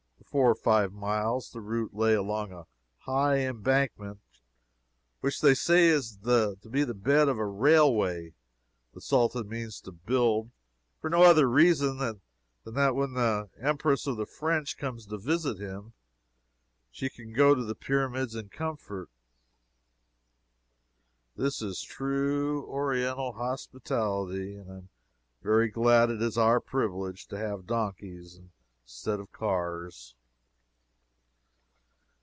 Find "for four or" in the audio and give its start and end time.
0.23-0.55